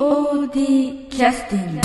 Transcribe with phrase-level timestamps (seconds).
[0.00, 1.80] POD キャスティング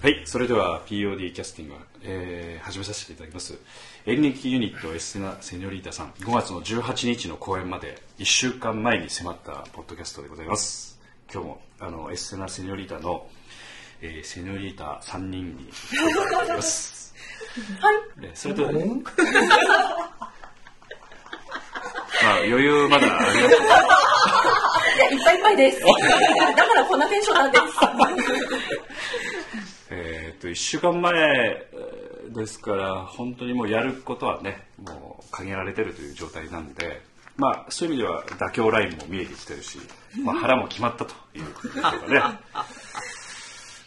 [0.00, 3.58] はい、それでは POD キャスティング、えー始めさせていただきます。
[4.06, 10.98] 演劇ユニットエステナ・セニョリータさん、5月の18日の公演まで1週間前に迫ったポッドキャストでございます。
[11.30, 13.26] 今日もあのエステナ・セニョリータの、
[14.00, 15.68] えーセニョリータ3人に。
[17.80, 18.30] はい。
[18.32, 18.72] それと、まあ
[22.46, 23.38] 余裕まだあります
[24.96, 25.80] いや、いっぱいいっぱいです。
[25.80, 25.86] だ
[26.66, 27.64] からこんなテンションなんです。
[29.90, 37.00] えーっと1週間前えーですから本当にもうやることはねもう限られてるという状態なんで
[37.36, 39.78] まあそういう意味では妥協ラインも見えてきてるし、
[40.24, 42.38] まあ、腹も決まったということでしょうかね。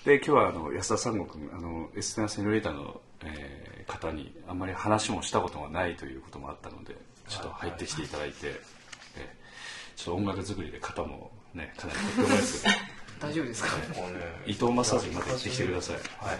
[0.06, 6.96] で今日はあの安田三悟君あのエステナ・セノリータの、えー方にあんまり話もしたことがないということもあったので
[7.28, 8.58] ちょっと入ってきていただいて、えー
[9.98, 12.76] ちょっと音楽作りで肩もねかなりとってもすけど。
[13.28, 13.70] 大丈夫ですか？
[14.46, 15.96] 伊藤マッサージまた行ってきてください。
[15.96, 16.38] はいはい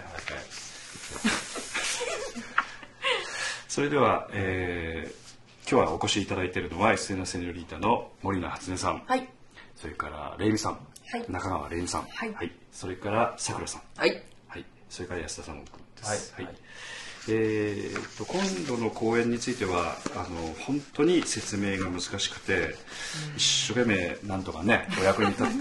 [3.68, 5.28] それでは、えー
[5.70, 9.28] 今日はお越しいただいているのは SNS セニョリータの森名初音さん、はい。
[9.76, 11.24] それからレイミさん、はい。
[11.28, 12.52] 中川レイミさん、はい。
[12.72, 14.22] それからさくらさん、はい。
[14.48, 15.70] はい、それから安田さんで
[16.04, 16.32] す。
[16.36, 16.44] はい。
[16.46, 16.56] はい
[17.30, 22.74] えーと今度の公演についてはあの本当に説明が難しくて、
[23.36, 25.52] 一生懸命なんとかねお役に立って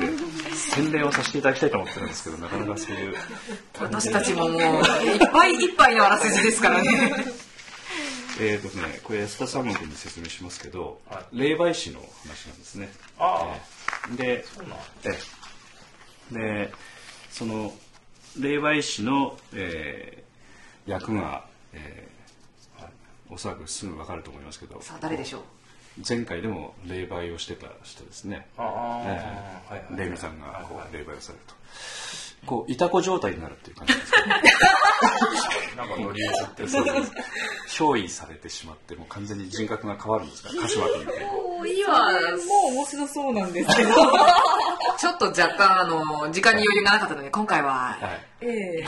[0.56, 3.16] 宣伝をさせていただきたいと思ってるんですけどなかなかそういう。
[3.80, 7.12] 私たちももういっぱいいっぱいのあらすじですからね。
[8.40, 12.90] えーとね、これ安田三門君に説明しますけど、は霊媒師の話なんですね。
[13.20, 13.58] あ
[14.10, 14.16] えー。
[14.16, 15.18] でそうなんえ
[16.32, 16.74] えで
[17.32, 17.74] その
[18.40, 20.28] 霊媒師の、えー
[20.88, 21.44] 役が、
[21.78, 22.18] えー
[23.30, 25.42] おそらくすぐ分かると思いますけどさあ誰でしょう？
[26.08, 28.48] 前回でも霊媒をしてた人ですね。
[28.58, 28.68] えは
[29.70, 31.54] いはいレイミさんがこう霊媒をされると。
[32.46, 33.94] こういたこ状態になるっていう感じ。
[33.96, 34.20] ですね。
[35.76, 37.12] なんか乗り移って そうです。
[37.84, 40.50] 憑依されてしまってもう完全に人格が変わるんですか？
[40.56, 42.00] ら鹿島君みたいにもういいわ。
[42.00, 42.08] も
[42.72, 43.90] う面白そうなんですけど。
[44.98, 47.98] ちょっと若干あの時間に余裕がなかったので今回はは
[48.42, 48.46] い。
[48.46, 48.48] え
[48.82, 48.86] え。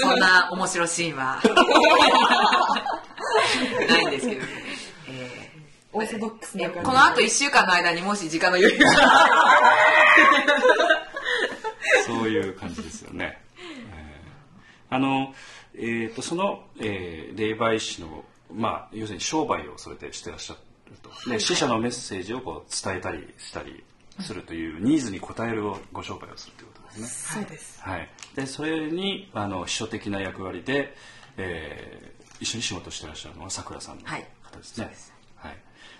[0.00, 1.40] そんな面白いシーンは
[3.88, 4.44] ないんですけど、
[5.10, 5.50] え
[5.92, 6.80] オーソドックスな感じ。
[6.86, 8.86] このあと1週間の間にもし時間の余裕が
[12.08, 13.40] そういう感じですよね。
[13.56, 14.18] えー
[14.90, 15.34] あの、
[15.74, 21.30] えー、とその、えー霊媒師の、まあ、要するに商売をそれでしてらっしゃると。
[21.30, 23.84] で死者のメッセージをこう伝えたりしたり
[24.20, 27.42] するというニーズに応えるご商売をするということですね。
[27.42, 27.82] そうです。
[27.82, 30.94] はい、でそれにあの秘書的な役割で、
[31.36, 34.94] えー一緒に仕事してらっしゃるのはさくらさんのはい方ですね。
[35.36, 35.56] はい、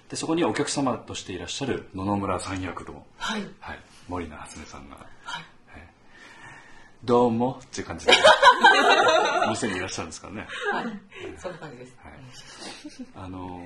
[0.09, 3.43] でそこにお客様としていらっしゃる野々村さん役の、はい。
[3.61, 5.45] はい、森名初音さんが、はい
[7.05, 8.13] どうもっていう感じで。
[9.49, 10.49] 店にいらっしゃるんですからね。
[11.39, 11.97] そんな感じです。
[12.03, 13.65] はい、あの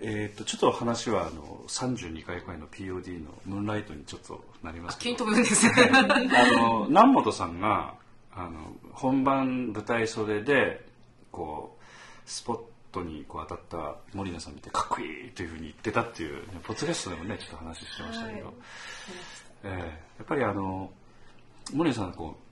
[0.00, 5.34] えー、とちょっと話はあの32回公演の POD のムーンライトにちょっとなりますけど。
[5.34, 5.66] です。
[5.66, 6.02] ねあ
[6.62, 7.94] の南本さんが
[8.32, 10.86] あの本番舞台袖で
[11.32, 11.84] こう
[12.30, 12.60] スポッ
[12.92, 18.54] トにこう当たった森名さん見てかっこいいというふうに言ってたっていうポッドキャストでもねちょっと話してましたけど、
[19.64, 20.90] えーやっぱりあの
[21.72, 22.42] 森名さんはこう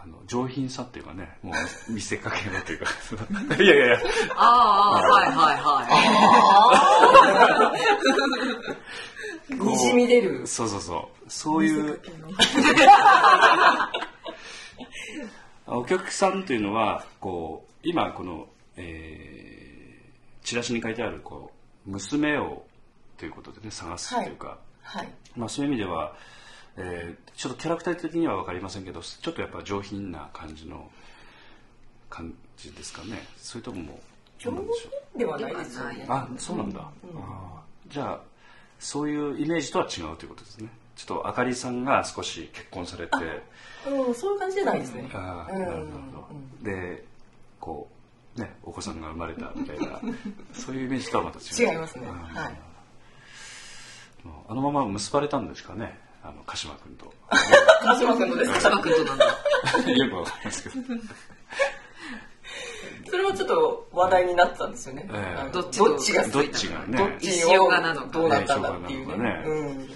[0.00, 1.52] あの上品さっていうかねも
[1.88, 2.86] う見せかけのというか。
[3.62, 3.98] いやいやいや。
[4.36, 5.82] ああはいはいは
[9.50, 10.46] い にじみ出る。
[10.46, 11.30] そうそうそう。
[11.30, 12.00] そういう。
[15.66, 19.36] お客さんというのはこう今この、えー
[20.46, 21.50] チラシに書いてあるこ
[21.86, 22.64] う娘を
[23.18, 25.08] ということでね探すというか、はい。
[25.34, 26.14] まあ、そういう意味では、
[26.76, 30.88] えーちょっとキャラクター的には分かりませんけどちょっとやっぱ上品な感じの
[32.08, 33.26] 感じですかね。
[33.36, 34.00] そういうとこも
[34.42, 34.66] どうなん
[35.18, 36.06] ではないですよね。
[36.08, 37.92] あそうなんだ、あー。
[37.92, 38.20] じゃあ
[38.78, 40.70] そういうイメージとは違うということですね。
[40.96, 43.12] ちょっとあかりさんが少し結婚されて
[43.86, 45.10] うん、そういう感じじゃないですね。
[45.12, 45.20] うん。
[45.20, 45.82] あーなるほ
[46.62, 46.70] ど。
[46.70, 47.04] で
[47.60, 47.88] こ
[48.36, 50.00] うねお子さんが生まれたみたいな
[50.54, 51.72] そういうイメージとはまた違う。
[51.72, 52.08] 違いますね。
[52.08, 52.60] うんはい。
[54.48, 57.12] あのまま結ばれたんですかねあの鹿島君と。
[57.82, 58.60] 鹿島君のですか？
[58.60, 59.24] 佐賀君となんだ。
[59.92, 60.74] よくわかりますけど。
[63.08, 65.08] それはちょっと話題になってたんですよね。
[65.12, 65.40] ええ。
[65.40, 66.98] あのどっちどっちがどっちがね。
[66.98, 68.06] どっち塩がなのか。
[68.08, 69.16] どうなったんだっていうね。
[69.16, 69.88] ねうん。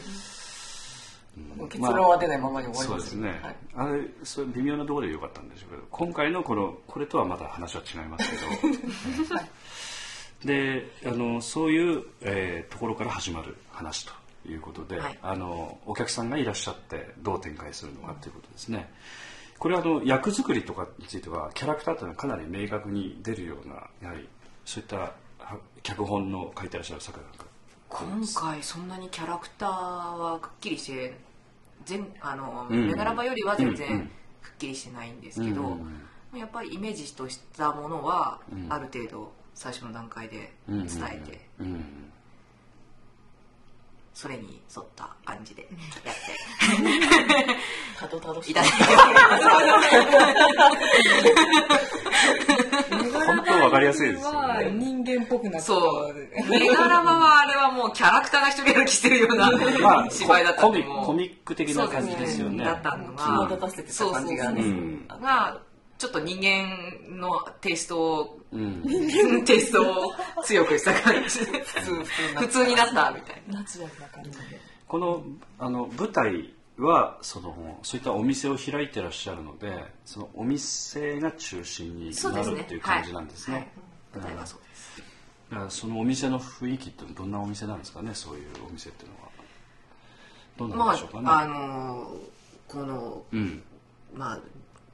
[1.69, 3.57] 結論は出ないままに終わりまそうですすね、はい。
[3.77, 8.43] あれそういう微妙なところでよかったんでしょうけど今回のこのこれとはまた話は違いますけど、
[10.53, 14.13] え えであのそういう、えーところから始まる話と
[14.51, 15.19] いうことで、はい。
[15.23, 18.93] あのお客さんがいらっしゃってどう展開するのかということですね。
[19.59, 24.27] これはあの役作りとかについてはキャラクターというのはかなり明確に出るようなやはり
[24.65, 25.13] そういったは
[25.83, 27.45] 脚本の書いてらっしゃる作家なんか。
[27.91, 31.19] 今回そんなにキャラクターはくっきりして
[31.85, 32.87] 全あの、うん。
[32.89, 33.73] メガラバよりは全うん。
[33.73, 33.77] うん。
[33.77, 34.11] 然
[34.43, 35.63] くっきりしてないんですけど、
[36.33, 36.39] うん。
[36.39, 38.67] やっぱりイメージとしたものは、うん。
[38.73, 41.67] ある程度最初の段階で伝えて、うん。
[41.67, 42.10] うん
[44.21, 47.57] それに沿った感じでやって。
[47.99, 48.77] たどたどしいただいて
[53.27, 54.05] 本当わかりやす。
[54.05, 54.73] いですよはね。
[54.73, 56.15] 人間っぽくなってそう。
[56.51, 59.51] メガラバはあれはもうキャラクターが一人歩きしてるような、
[59.81, 62.63] まあ、芝居 だったコミんでもうコミック的な感じですよね。
[62.63, 64.61] だったのが際立たせてた感じがね。
[64.61, 65.59] うんが
[66.01, 68.83] ちょっと人間のテイストをうん
[69.45, 73.63] テイストを強くした感じで普通普通普通になったみたいな。
[74.89, 75.23] この
[75.59, 83.57] あの舞台はそのそういったお店を開いてらっしゃるのでそのお店が中心になるっていう感じなんですね。
[83.57, 83.69] はい。
[84.15, 85.03] 舞台はそうです
[85.51, 88.43] だからそのお店の雰囲気ってどんなお店なんですかねそうい。
[88.43, 89.07] うお店ってい。
[89.07, 89.31] うのは。
[90.57, 91.29] どんなでしょうかね。
[91.29, 92.17] ああの
[92.67, 93.63] このうん
[94.15, 94.41] まあ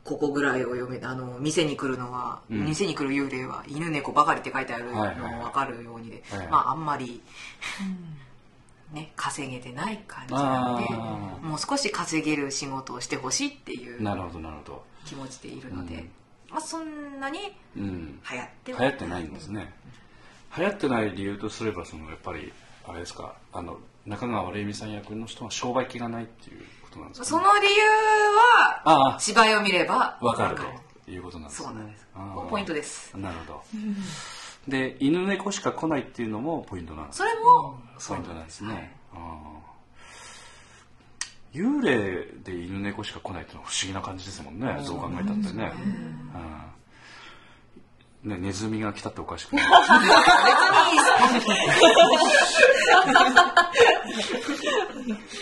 [0.06, 2.64] ここぐらいを読めあの店に来るのは、うん。
[2.64, 5.42] 店に来る幽霊は犬猫ばかりって書いてあるのはいはいはい。
[5.42, 6.48] 分かるようにで、はいはい。
[6.48, 7.20] まああんまり、
[8.92, 14.84] ね稼げてない感じなのでもう少し稼げる仕事をしてほしいっていうなるほどなるほど。
[15.04, 16.10] 気持ちでいるので、うん。
[16.50, 17.40] まあそんなに
[17.76, 18.20] うん。
[18.30, 19.72] 流行って流行ってないんですね。
[20.56, 22.52] 流行ってない理由とすればそのやっぱり
[22.86, 27.30] あれですかあの中川玲美さん役の人は商売気がないっていうことなんですか、ね。
[27.30, 27.82] その理由
[28.84, 31.68] あは芝居を見ればわかるということなんですね。
[31.68, 32.06] そうなんです
[32.50, 33.62] ポイントですなるほど。
[34.68, 37.78] で犬猫しか来ないっていうのもポイントなんですそれも
[38.08, 38.96] ポイントなんですね。
[41.52, 44.78] 幽霊で犬猫しか来ないっていうのは不思議な感じですもんね。
[44.86, 45.72] どう考えたってね。
[46.34, 46.65] うん
[48.26, 49.66] ねネズミが来たっておかしくない？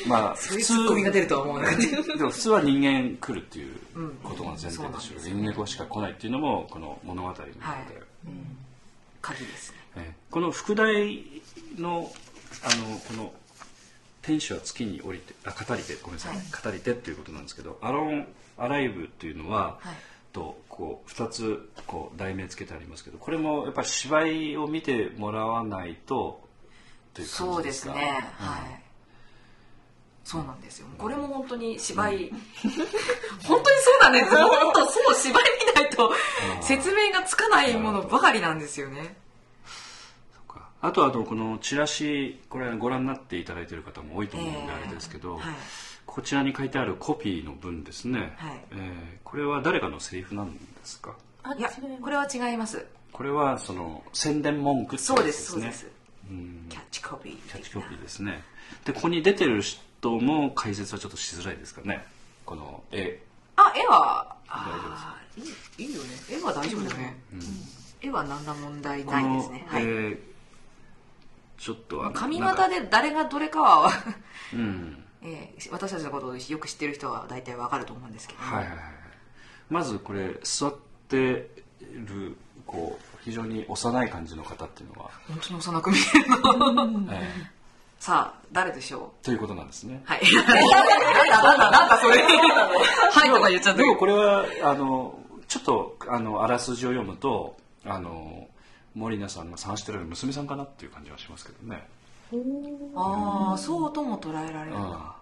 [0.07, 0.81] まあ普通で
[2.25, 3.75] も普通は人間来るっていう
[4.23, 5.01] ことが前提でしょそうなんで。
[5.21, 5.31] すう。
[5.31, 7.51] 犬猫しか来ないっていうのもこの物語の中で。
[7.51, 7.55] はい。
[9.23, 9.73] 鍵です
[10.31, 11.25] この副題
[11.79, 12.13] の
[12.63, 13.33] あのこの
[14.21, 18.27] 天使は月に降りてあ語り手ごめんなさい、語り手っていうことなんですけどアロン
[18.59, 19.97] アライブっていうのは、はい
[20.35, 26.43] とこう2つこう題名つけてありますけどこれもやっぱり芝居を見てもらわないと
[27.15, 27.93] というそうで感じですか？
[27.95, 28.05] すね、
[28.39, 28.81] はい。
[30.25, 30.87] そうなんですよ。
[30.99, 32.33] これも本当に芝居、
[33.47, 34.49] 本当にそうなんですよ。
[34.49, 36.13] 本当そう芝居見ないと
[36.63, 39.17] 説明がつかないものばかりなんですよね。
[40.81, 45.55] あとあとこのチラシこれご覧になっていただいている方も多いと思うんでええあれですけど、はい
[46.07, 48.61] こちらに書いてあるコピーの文ですね、はい。
[48.73, 51.17] えーこれは誰かのセリフなんですか？
[51.59, 51.69] いや
[52.01, 52.87] これは違います。
[53.11, 55.89] これはその宣伝文句ってそうですそうです。
[56.31, 56.67] うん。
[56.69, 58.45] キャッチコピーキャッチコピーですね。
[58.85, 62.05] でここに出てる人も解説はちょっとしづらいですかね。
[62.47, 63.21] この絵。
[63.57, 66.09] あ絵はあーいいいいよね。
[66.31, 67.17] 絵は大丈夫だよね、
[68.01, 69.83] 絵は何ら問題こないでのすね、はい。
[69.83, 70.19] えー
[71.57, 73.91] ちょっとあの髪型で誰がどれかは、
[74.53, 78.79] うんえー私たちのことをよく知ってる人は大体わかると思うんですけども、はいはいはい。
[79.71, 80.75] まずこれ座っ
[81.09, 81.49] て
[82.07, 87.13] るこう非常に幼い感じの方っていうのは、本当に幼く見えるの。
[87.13, 87.55] え
[87.99, 90.03] さあ誰でしょーということなんですね。
[90.05, 90.21] うはい。
[90.21, 92.23] なんだなんだなんだそれ。
[92.23, 98.47] はいとか言っちゃったでもこれはあのちょっとあのあらすじを読むとあの
[98.95, 101.89] 森菜さんが探してる娘さんかなっていう感じはしますけどね、
[102.95, 104.77] ああそうとも捉えられる。
[104.77, 104.83] うん。
[104.83, 105.14] な、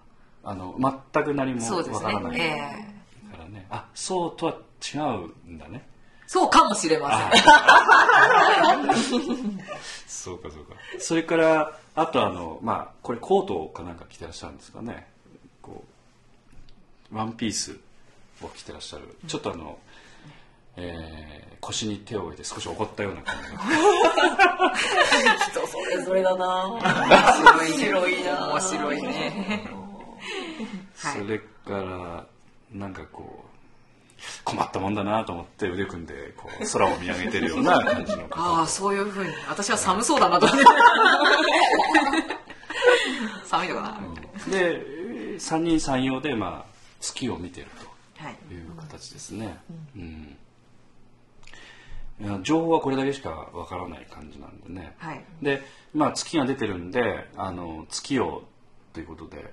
[0.44, 0.74] あの
[1.12, 2.32] 全く何もそうですわからない。
[2.32, 2.94] ね
[3.30, 3.36] え。
[3.36, 4.56] からねあそうとは
[4.94, 5.86] 違うんだね。
[6.26, 7.42] ーそうかもしれません。
[10.06, 10.74] そうかそうか。
[10.98, 15.06] それからあとあのまあこれコートかなんか着てらっしゃるんですかね。
[15.60, 15.84] こ
[17.12, 17.76] うワンピース
[18.42, 19.16] を着てらっしゃる。
[19.26, 19.78] ちょっとあの、
[20.76, 23.58] えー腰に手を置いて少し怒ったような感じの。
[25.62, 26.66] 人それぞれだな。
[27.60, 28.48] 面白いな。
[28.48, 29.64] 面白いね
[30.98, 31.20] はい。
[31.20, 32.26] それから
[32.72, 33.52] なんかこう
[34.44, 38.62] 困ったもんだなと思って腕組んでこう空を見上げてるような感じのあ方。
[38.62, 39.30] あそういうふうに。
[39.48, 40.46] 私は寒そうだなと。
[40.46, 40.64] 思って
[43.44, 44.00] 寒いのかな、
[44.50, 47.66] で三人三様で、まあ、月を見てる
[48.16, 48.34] はい。
[48.48, 49.58] という形ですね、
[49.96, 50.36] うん。
[52.20, 54.94] いや情報はこれだけしかわからない感じなんでね。
[54.98, 55.24] はい。
[55.42, 55.62] で
[55.92, 58.44] まあ月が出てるんであの月を
[58.92, 59.52] ということで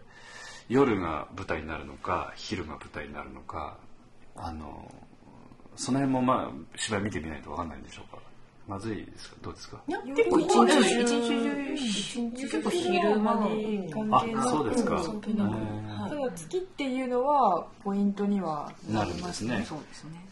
[0.70, 3.78] 夜が舞台になるのか昼が舞台になるのか
[4.36, 4.90] あの
[5.76, 8.22] その辺もまあ芝居見てみないとわかんないんでしょうか。
[8.68, 9.36] まずいですか？
[9.42, 9.82] どうですか？
[10.16, 14.96] 結構一日中一日中結構昼間にあ関係なくそうですか。
[15.04, 19.66] 関係なくへーはいただ月っていうのはポイントにはなるんですね。
[19.68, 20.24] そうですね。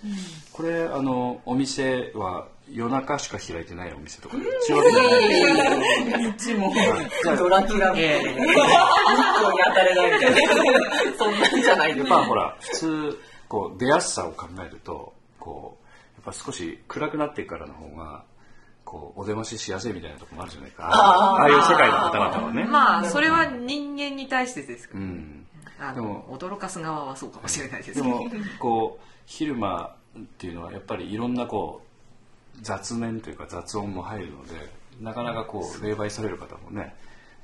[0.54, 4.38] これあのお店は夜中しか開いてないお店とか。
[4.38, 6.74] 違うわけじゃない一も。
[6.74, 8.32] じゃあドラキュラみたいな。
[8.32, 11.18] 日光に当たれないみたいな。
[11.18, 18.24] そんなんじゃないやっぱほら普通こう出やすさを考えるとこうやっぱ少し暗くなってからの方が
[18.84, 20.90] こうお出まししやすいみたいなところもあるじゃないか。
[20.90, 25.46] ああいう世界の方々はね、まあそれは人間に対してですかうん、
[25.96, 28.22] でもの驚かす側はそうかもしれないですでも
[28.60, 31.87] こう昼間っていうのはやっぱりいろんなこう
[32.62, 34.54] 雑念というか雑音も入るので
[35.02, 36.96] なかなかこう霊媒される方もね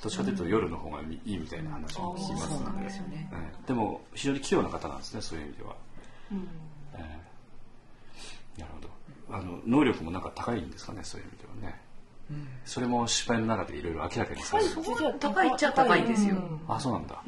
[0.01, 2.83] どっちかというと夜の方がいいみたいな話を聞きますので。
[2.83, 3.29] ですよね。
[3.31, 3.67] ええ。
[3.67, 5.75] でも非常に器用な方なんですねそういう意味では、
[6.95, 7.21] え
[8.57, 8.61] え。
[8.61, 8.93] なるほど。
[9.37, 11.81] あの能力もなんか高いんですかねそういう意味ではね、
[12.65, 14.69] それも芝居の中でいろいろ明らかにされる、
[15.19, 17.23] 高いっちゃ高いんですよ、あそうなんだ、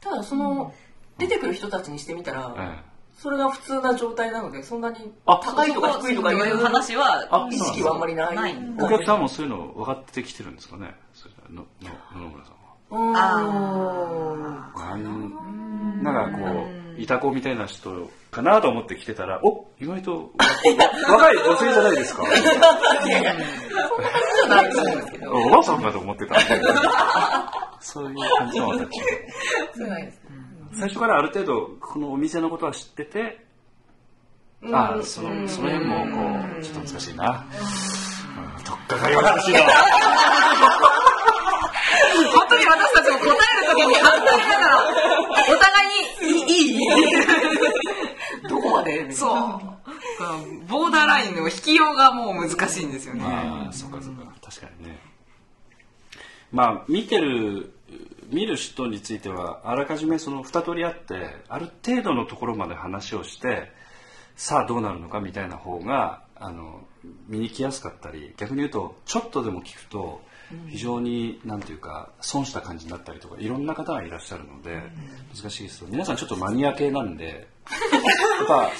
[0.00, 0.74] ただその
[1.16, 2.84] 出てくる人たちにしてみたら、
[3.16, 8.56] それが普通な状態なのでそんなにあ高いとか低いとかいいうう話はあ意識はあんまりない。
[8.78, 10.94] お客さんもそういうの分かってきてるんですかね。
[11.50, 13.18] 野々村さんは。
[14.90, 16.66] あなんなんかこ
[16.98, 20.30] う、いた子みたいな人かなと思って来てたら、お意外と
[21.08, 22.24] 若い女性じゃないですか。
[22.26, 26.62] じゃないと思うんですけどおばあさんかと思ってたんで。
[27.80, 29.00] そういう感じの私。
[29.76, 30.20] そうないです
[30.78, 33.44] 最初からある程度、このお店のことは知ってて、
[34.72, 37.46] あその、その辺もこう、ちょっと難しいな。
[38.58, 38.64] うん。
[38.64, 39.60] とっかかりは難しいな。
[42.32, 43.28] 本当に私たちも答え
[43.60, 44.86] るときに反対ながら
[45.50, 46.78] お互いにいいいい。
[48.48, 49.10] どこまで？
[49.12, 49.38] そう。
[50.66, 53.24] ボーダーラインの引きようがもう難しいんですよね。
[53.24, 54.98] ああ、そうかそうか、確かにね。
[56.52, 57.73] まあ、見てる、
[58.30, 63.72] 見る人については、あらかじめその二通りあって、ある程度のところまで話をして、
[64.36, 66.86] さあどうなるのかみたいな方が、あの、
[67.28, 70.20] 見に来やすかったり、逆に言うと、ちょっとでも聞くと、
[70.68, 74.82] 非常に、なんていうか、損した感じになったりとか、いろんな方がいらっしゃるので、
[75.34, 77.48] 難しいですけど、皆さんちょっとマニア系なんで、
[78.38, 78.70] やっぱ、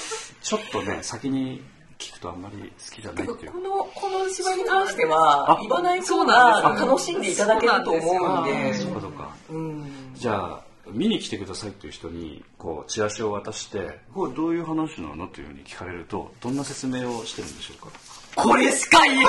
[0.42, 1.62] ちょっとね、先に
[1.98, 3.52] 聞くとあんまり好きじゃないっていう。
[3.52, 9.34] このこの芝居に関してはあ言わない方そうな楽しんでいただけると思うんあでそうかそうか。
[9.50, 10.12] うん。
[10.14, 10.60] じゃあ
[10.90, 17.92] 見に来てくださいっていう人にこうチラシを渡して「これどういう話なの?」というふうに聞かれるとどんな説明をしてるんでしょうか。
[18.36, 19.26] これしか言えない。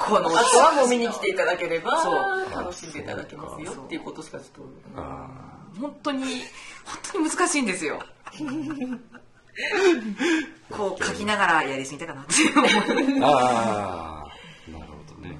[0.00, 1.92] このあとはもう見に来ていただければ
[2.54, 4.62] 楽しんでいただけますよっていうことしかちょっと
[4.96, 5.28] あ
[5.80, 6.24] 本当に
[6.84, 8.00] 本当に難しいんですよ
[10.76, 15.36] こう書きながらやりすぎたかなって思あーなるほどね。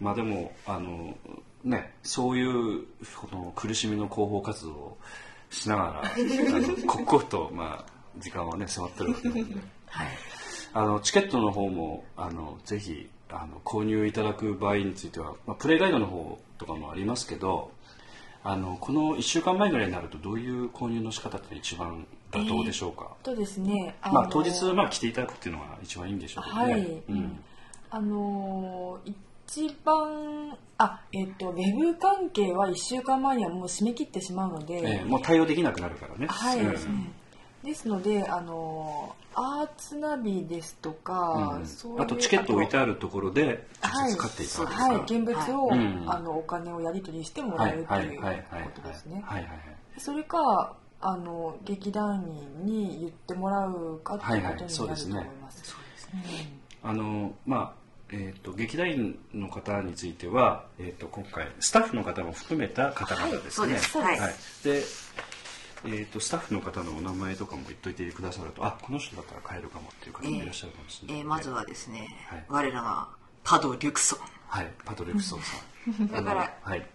[0.00, 1.16] まあでもあの
[1.62, 2.84] ねそういう
[3.16, 4.98] この苦しみの広報活動を
[5.50, 9.54] しながらあの刻々とまあ時間はね迫ってるわけなんで。
[9.86, 10.08] はい。
[10.76, 17.70] あのチケットの方もあのぜひあの購入いただく場合については、まあ、プレイガイドの方とかもありますけど
[18.42, 27.02] あのこの1週間前ぐらいになるとどういう購入の仕方って一番妥当でしょうか、とですねあのまあ、当日、まあ、来ていただくっていうのが一番いいんでしょうけどね、はい。
[27.08, 27.38] うん、
[27.90, 29.14] あのー
[29.46, 36.26] 一番あえっ、とウェブ関係は1週間前にはもう締め切ってしまうので、ええもう対応できなくなるからね。
[36.26, 37.12] はい、うん。
[37.62, 42.00] ですのであのーアーツナビですとか、うん。
[42.00, 44.72] あとチケット置いてあるところではい直接買っていただく。
[44.76, 46.04] か、はい、現物を、はいうん。
[46.10, 48.62] あのお金をやり取りしてもらはいえるというはいはいはい。
[48.64, 49.22] ことですね。
[49.26, 49.60] はいはいはい。
[49.98, 50.74] それか
[51.06, 52.24] あの劇団
[52.62, 55.74] 員に言ってもらうかっていうことになると思います。
[55.74, 55.80] は
[56.18, 63.74] いはいあのまあえー、と劇団員の方については、えー、と今回スタッフの方も含めた方々ですね。
[64.02, 64.82] はいで、
[65.84, 71.24] えー、とスタッフの方のお名前とかも言っといてくださるとあこの人だったら買えるかもっていう方もいらっしゃるかもしれない。
[71.24, 72.44] ので、えーまずはですね、はい。
[72.48, 73.08] 我らが
[73.42, 74.18] パド・リュクソン。
[74.48, 75.56] はいパトレクソンさ
[76.02, 76.06] ん。
[76.12, 76.86] だからはい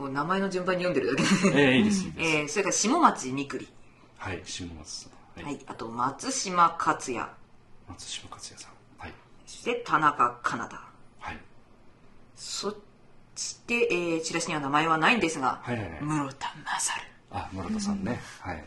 [0.00, 3.68] こう名前の順番に読んでるだけで、えー、いいですいいです、えーそれから下町みくり、
[4.16, 5.42] はい下松さん。
[5.44, 7.28] はい、はい、あと松島克也。
[7.86, 8.72] 松島克也さん。
[8.96, 9.12] はい。
[9.46, 10.82] そして田中カナダ
[11.18, 11.38] はい。
[12.34, 12.74] そ
[13.36, 16.00] して、えーチラシには名前はないんですが、はいはいはい。
[16.00, 17.02] 室田勝。
[17.30, 18.64] あ村田さんね、はい。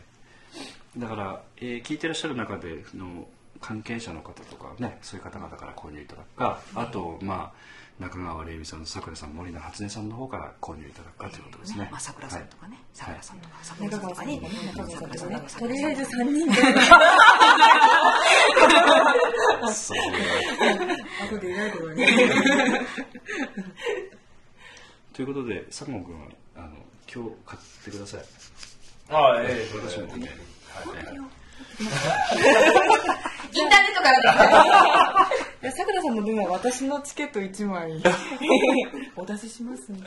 [0.96, 3.26] だから、えー聞いてらっしゃる中でその
[3.60, 11.88] 関係者の方とかねそういう方々から購入いただくかあとまあ中川玲美さんさくらさん森永初音さんの方から購入いただくかということですね。
[11.92, 16.60] まあ、桜さんとかね、桜さんとか、中桜さんとかに、中川さんとかとりあえず3人で。
[19.60, 19.98] は いそう
[21.26, 22.06] 後で意外とね。
[25.12, 26.70] ということで佐野君はあの
[27.12, 28.24] 今日買ってください。
[29.10, 30.28] ああ、ええ、私もね
[31.80, 35.28] インターネットから
[35.62, 38.02] いやさくらさんの分は私のチケット1枚。
[39.16, 40.06] お出ししますんで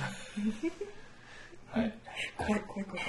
[1.71, 1.93] はい。
[2.37, 3.03] 怖い怖い怖い。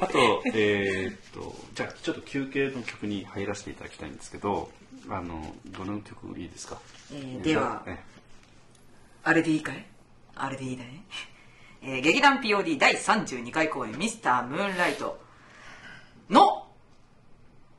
[0.00, 4.70] あと、えーっと、じゃあ、ちょっと休憩の曲に入らせていただきたいんですけど、
[5.08, 6.78] あの、どの曲いいですか？
[7.12, 7.98] えーではえ
[9.24, 9.84] あれでいいかい？
[10.36, 11.04] あれでいいだね。
[11.82, 15.20] えー劇団 POD 第32回公演ミスタームーンライト
[16.30, 16.63] の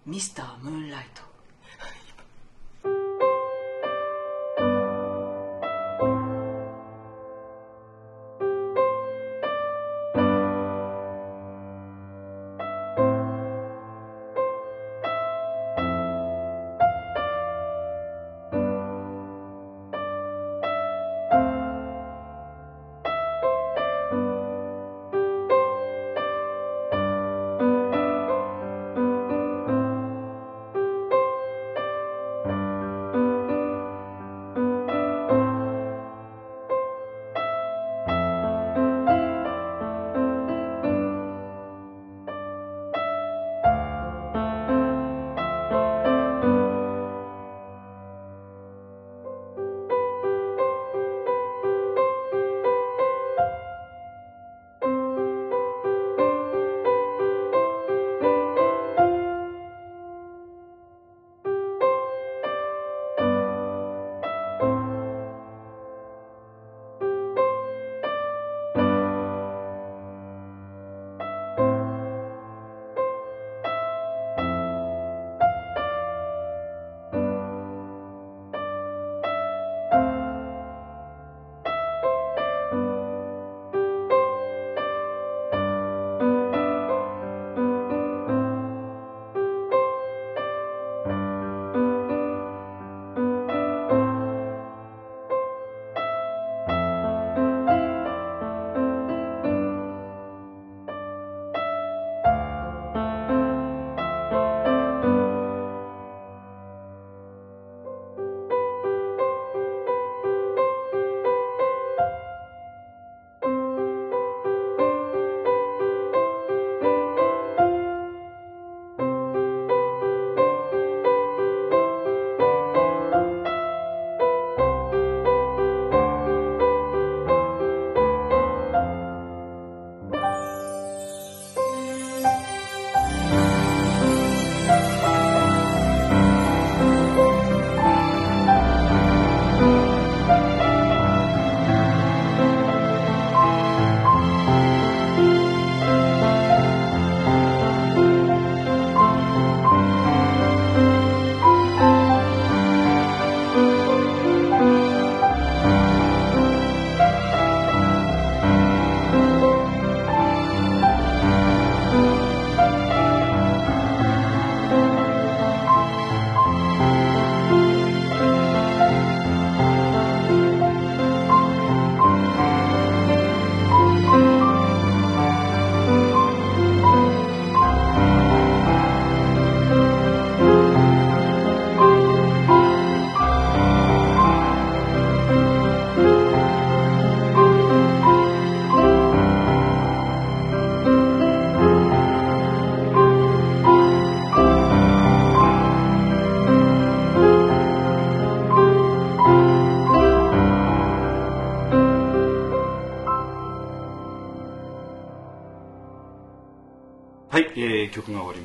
[0.06, 1.25] ミスタームーンライト。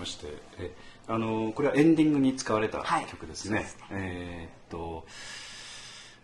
[0.00, 0.26] まして、
[0.58, 3.66] えーあのーこれはエンディングに使われたはい曲ですね。
[3.90, 5.06] えーっと、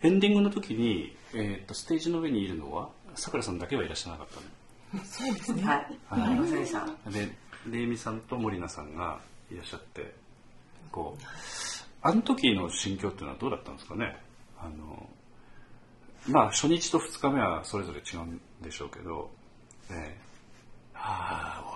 [0.03, 4.35] エンディングの時に、えーっと、ステージの上にいるのは、さくらさんだけはいらっしゃらなかっ
[4.93, 4.97] た
[5.61, 5.67] の。
[5.67, 5.99] はい。
[6.21, 6.87] わかりませんでした。
[7.11, 7.31] で、
[7.69, 9.19] レイミさんと森菜さんが
[9.51, 10.15] いらっしゃって、
[10.93, 11.23] こう、
[12.03, 14.17] あの時の心境っていうのはどうだったんですかね。
[14.59, 15.09] あの、
[16.29, 19.31] まあ、初日と二日目はそれぞれ違うんでしょうけど、
[19.91, 20.27] ええ
[20.93, 21.76] はあ、終わっ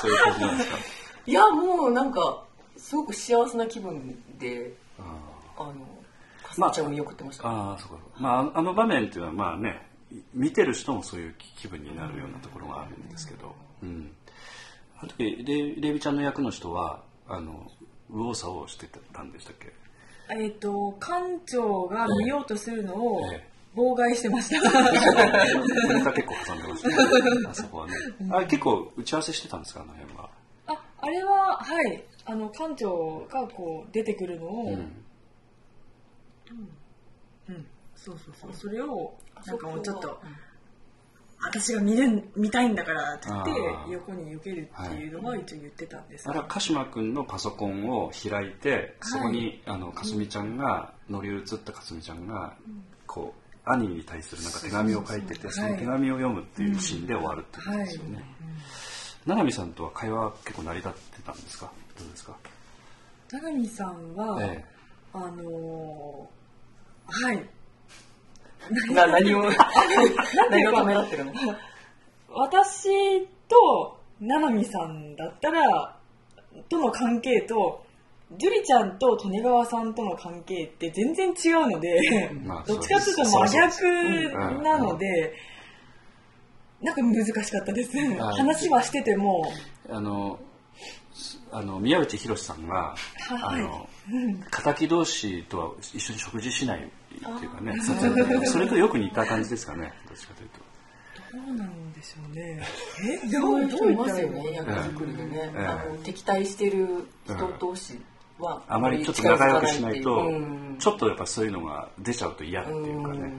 [0.00, 0.78] そういう感じなんですか？
[1.26, 2.44] いやもうなんか
[2.76, 5.02] すごく幸せな気分であ
[5.58, 5.72] あの
[6.42, 9.86] かすみちゃんを見送ってました、ああそうかまああの場面っていうのはまあね
[10.34, 14.10] 見てる人もそういう気分になるようなところがあるんですけど、うん、
[14.98, 17.70] あの時レレイビちゃんの役の人はあの
[18.10, 19.72] 右往左往してたんでしたっけ？
[20.30, 24.62] えっ、と館長が見ようとするのをええ妨害してました。
[24.62, 26.96] ネタ結構挟んでましたね。
[27.48, 27.94] あそこはね。
[28.30, 30.30] あれ結構打ち合わせしてたんですかあの辺は？
[30.66, 32.04] ああれははい。
[32.26, 35.04] あの館長がこう出てくるのを、うん。
[37.48, 37.66] うん。
[37.96, 38.50] そうそうそう。
[38.54, 39.14] それを
[39.46, 40.18] なんかもうちょっと
[41.46, 43.50] 私が見る見たいんだからって言って
[43.90, 52.56] 横に避けるっていうのは一応言ってたんですあれは鹿島君のパソコンを開いてそこに、あのかすみちゃんが乗り移ったかすみちゃんが
[53.06, 58.24] こう兄に対するなんか手紙を書いててその手紙を読むっていうシーンで終わるってことですよね、
[59.26, 61.70] 七海さんとは会話結構成り立ってたんですか？
[61.98, 62.36] どうですか、
[63.32, 64.64] 永見さんは、え
[65.12, 67.46] あのーはい。
[68.94, 69.42] な何を
[70.50, 71.32] 何をためらってるの？
[72.28, 75.96] 私と七海さんだったら
[76.68, 77.83] との関係と
[78.32, 85.34] 樹里ちゃんと利根川さんとの関係って全然違うので、まあ どっちかというと真逆なので、
[86.80, 89.52] なんか難しかったです、あ話はしてても。
[89.88, 90.38] えあの
[91.12, 92.96] すあの宮内宏さんが
[93.42, 93.88] あの
[94.50, 98.46] 敵同士とは一緒に食事しないっていうかね撮影で。
[98.46, 100.64] それとよく似た感じですかねどっちかというと。
[101.36, 102.60] どうなんでしょうね。
[103.24, 108.00] えそういう人いますよね役作りでね、ええあの敵対してる人同士
[108.38, 110.76] はあまりちょっと仲良くしないとうん。
[110.78, 113.32] ちょっとやっぱそういうのが出ちゃうと嫌っていうかね。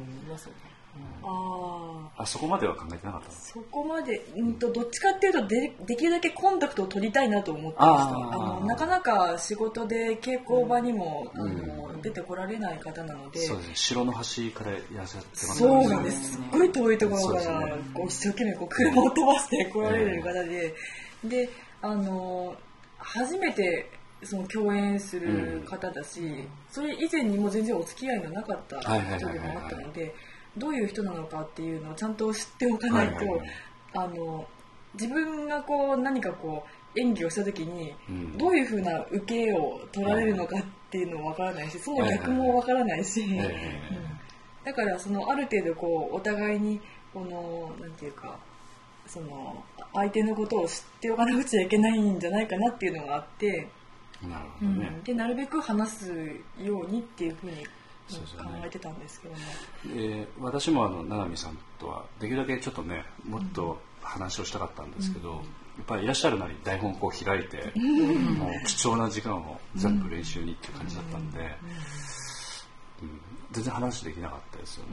[1.27, 3.34] あああそこまでは考えてなかったの？
[3.34, 8.38] そこまで、うんと、どっちかっていうとでできるだけコンタクトを取りたいなと思ってました。
[8.38, 11.39] あのなかなか仕事で稽古場にも、ん。
[11.39, 13.75] あの出てこられない方なので、そうですね。
[13.75, 16.23] 城の端からいらっしゃってますそうなんです。
[16.23, 17.73] すすっごい遠いところから、ね。
[17.93, 20.75] こう一生懸命こう車を飛ばして来られる方で、
[21.23, 21.49] で
[21.81, 22.55] あの
[22.97, 23.89] 初めて
[24.23, 26.21] その共演する方だし、
[26.69, 28.80] それ以前にも全然お付き合いのなかった
[29.17, 30.15] 人でもあったので
[30.58, 33.49] どういう人なのかっていうのをちゃんと知っておかないと、はいはいはい。
[33.93, 34.47] あの
[34.93, 38.38] 自分がこう何かこう演技をした時に、うん。
[38.38, 43.23] どういうふうな受けを取られるのかっていうのもわからないしその逆もわからないし。
[43.38, 44.15] え
[44.65, 46.82] だからそのある程度こうお互いに
[47.13, 48.39] このなんていうか
[49.06, 53.67] その相手のことを知っておかなくちゃいけないんじゃないかなっていうのがあって、え
[54.29, 56.13] なるほどね、でなるべく話す
[56.59, 57.63] ようにっていうふうに考
[58.63, 59.39] えてたんですけども、
[59.95, 65.38] で私もあの七海さんとはできるだけちょっとねもっと話をしたかったんですけど、や
[65.81, 71.39] っぱりいらっしゃるなり台本をこう開いて、もう貴重な時間を全部練習にっていう感じだったんで、
[73.01, 73.19] うん。
[73.51, 74.91] 全然話できなかったですよね、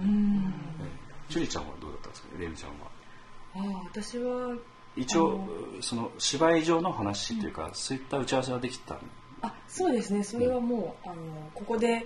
[0.81, 1.33] ええ。
[1.33, 2.29] ジュリちゃんはどうだったんですか？
[2.38, 2.87] レミちゃんは。
[3.55, 4.57] ああ私は
[4.97, 5.49] 一応
[5.81, 8.99] その芝居上の話っていうか、そういった打ち合わせはできた
[9.42, 10.22] あそうですね。
[10.22, 11.22] それはもうあの
[11.55, 12.05] ここで、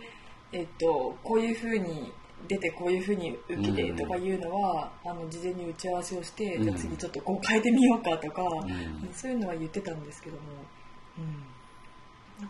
[0.52, 2.12] えっと、こういうふうに
[2.48, 6.64] 出てこういうふうに受けてとかいうのは、あの事前に打ち合わせをして、うん。
[6.64, 9.08] じゃあ次ちょっとこう変えてみようかとか、ん。
[9.12, 10.42] そういうのは言ってたんですけども、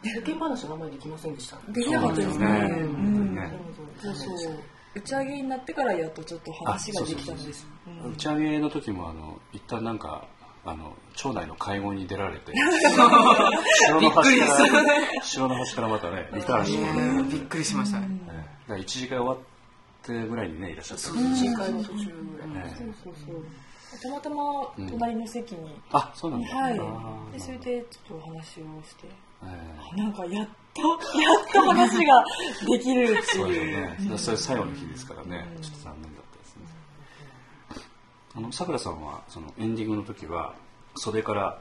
[0.02, 1.58] 世間話はあんまりできませんでした。
[1.66, 2.34] うん、できなかったですね。
[2.34, 2.84] そうなんですよね。
[2.84, 3.34] うん。
[3.34, 3.52] ね。
[4.02, 4.54] そうそう。
[4.96, 10.26] 打ち上げになってからやっとちょっと話ができたんですうん打ち上げの時もあの一旦なんか
[10.66, 12.52] あの町内の会合に出られて
[13.86, 14.46] 城の端か
[14.82, 17.22] ら城の端からまたねリターンして、ね。
[17.30, 18.00] びっくりしました。
[18.00, 18.08] ね。
[18.10, 18.36] ええ。
[18.36, 19.38] だから一時間終わっ
[20.02, 21.10] てぐらいにねいらっしゃった。
[21.12, 22.74] んです新会の途中ぐらい、ええ。
[22.76, 23.44] そうそうそう。
[24.02, 26.74] たまたま隣の席に、あそうなんだ、あはい。
[26.76, 27.32] ー。
[27.32, 28.42] でそれでちょっとお話を
[28.86, 29.08] して。
[29.44, 30.80] えなんかやっと
[31.20, 32.24] やっと話が
[32.66, 36.35] できるってえそうですいうよね、だからそれ最後の日ですからね、ちょっと残念だった
[38.36, 40.54] あのさくらさんはそのエンディングの時は
[40.96, 41.58] 袖から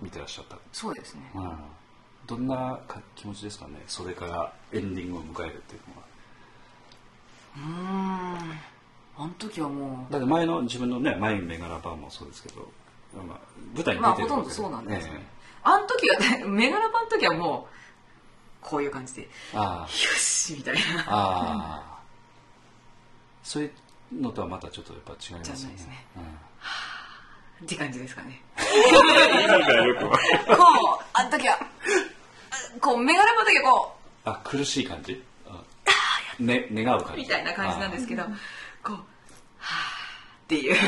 [0.00, 0.56] 見てらっしゃった？
[0.72, 1.22] そうですね。
[1.34, 1.52] うん。
[2.26, 3.82] どんなか気持ちですかね？
[3.86, 5.80] 袖からエンディングを迎えるっていう
[7.62, 8.38] のは。
[8.38, 8.58] うーん。
[9.16, 12.68] あの時はもだって前の自分のね前メガラバーもそうですけど、
[13.16, 13.38] まあ、
[13.74, 15.12] 舞台う、にまあ出てるわけほとんどそうなんですね。
[15.20, 15.26] え。
[15.62, 17.74] あの時はね、 メガラパの時はもう、
[18.60, 19.22] こういう感じで、
[19.54, 20.80] よしみたいな。
[20.80, 21.98] あああ。
[23.44, 23.72] そういう
[24.20, 26.06] のとはまたちょっとやっぱ違いますよねね。
[26.16, 27.66] うん。
[27.66, 28.42] って感じですかね。
[28.56, 31.58] なんかよくこう、あの時は、
[32.80, 33.96] こう、メガラパの時はこ
[34.26, 35.62] う、あ苦しい感じあ
[36.38, 40.04] ね願う感じみたいな感じなんですけど、こう、はぁっ
[40.44, 40.86] っていうそう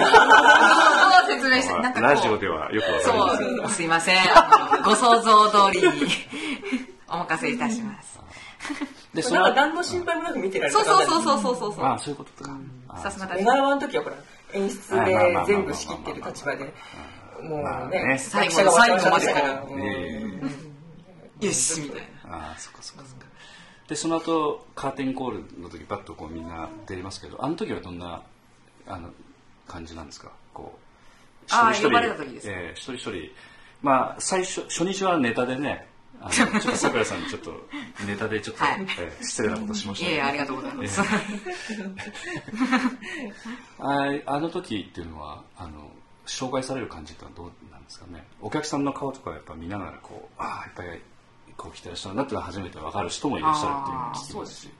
[1.28, 4.16] 説明してなんかラジオではよくわかりませんそうすいません
[4.84, 6.06] ご想像通りに
[7.08, 8.15] お任せいたします
[9.14, 11.74] でそのなんか何の心配もなく見てられるそうそうそうそうそうそう。
[11.74, 12.56] そうああそういうことか、
[12.88, 14.16] あさすがだメガラワの時はほら
[14.52, 16.74] 演出で全部仕切ってる立場で
[17.42, 19.32] もうね最後役者が最後まで。
[19.34, 19.48] から
[21.40, 22.36] よしみたいな。
[22.36, 23.26] ああそっかそっかそっか。
[23.88, 28.22] でその後カーテンコールの時バッとこうみんな出ますけどあの時はどんな
[28.86, 29.10] あの
[29.68, 30.30] 感じなんですか？
[30.54, 31.88] こうああ一人一人。
[31.88, 33.32] 呼ばれた時ですええ一人一人。
[33.82, 35.86] まあ最初初日はネタでねあの
[36.30, 37.52] ちょっとさくらさんにちょっと
[38.06, 38.86] ネタでちょっと、はい。
[38.98, 40.10] ええ失礼なことしましいた。
[40.10, 41.00] けどえいえありがとうございます、
[43.78, 45.90] あ あの時っていうのはあの
[46.26, 48.26] 紹介される感じってのはどうなんですかね？
[48.40, 51.00] お客さんの顔とかやっぱ見ながらこうああやっぱり
[51.56, 54.70] こう来てらっしゃるなっていうのは初めて分かる人もいらっしゃるっていうのを聞きますし。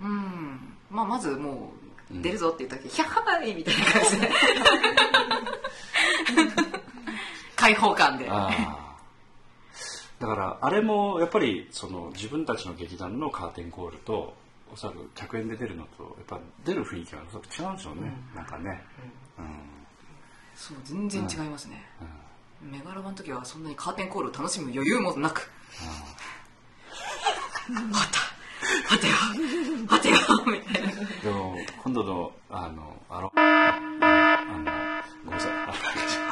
[0.00, 0.76] うん。
[0.90, 1.72] まあまずも
[2.10, 4.30] う出るぞって言った時「ヒャッハーイ!」みたいな感じで。
[7.56, 8.28] 開放感で。
[8.28, 8.81] ああ
[10.22, 14.36] だからあれもやっぱりその自分たちの劇団のカーテンコールと
[14.72, 18.84] おそらく客演で出るのとやっぱ出る雰囲気がおそらく違うんでしょうね、なんかね、
[19.36, 19.46] うん。
[20.54, 21.84] そう全然違いますね、
[22.62, 25.50] メガラバの時はそんなにカーテンコールを楽しむ余裕もなく
[27.68, 28.20] 「また
[28.94, 29.14] 待てよ
[29.90, 30.92] 待てよ」みたいな。
[31.20, 33.88] でも今度のあのあのあの
[35.24, 35.74] ごめんなさいあ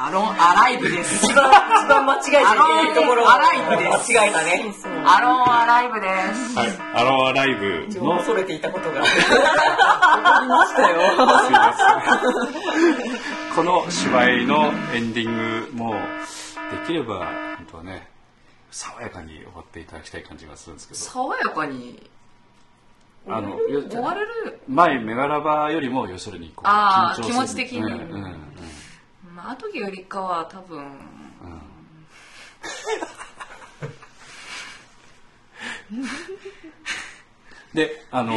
[0.11, 1.25] ロンアライブです。
[1.25, 4.11] 一番一番間違えちゃいけないところをアライブです。
[4.11, 4.73] 間違えたね。
[5.05, 6.57] アロンアライブです。
[6.57, 7.87] はい、アロアライブ。
[7.87, 9.01] 恐れていたことが。
[9.01, 9.05] あ
[10.41, 10.99] りましたよ。
[13.55, 15.99] この芝居のエンディングもで
[16.85, 18.07] きれば本当はね
[18.71, 20.99] 爽やかに終わっていただきたい感じがするんですけど。
[20.99, 22.09] 爽やかに。
[23.27, 23.57] あの
[23.89, 24.59] 終われる。
[24.67, 27.79] 前メガラバよりも要するにこう緊張せず気持ち的に。
[27.79, 28.51] うんうんうん
[29.35, 30.85] まああの時よりかは多分。
[37.73, 38.33] であの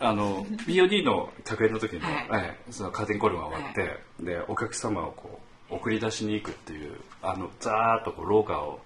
[0.00, 2.44] あの BOD の客演の時の,、はい。
[2.44, 8.80] ええそのカーテンコールが終わって、でお客様をこう送り出しに行くっていうあのザーッとこう廊下を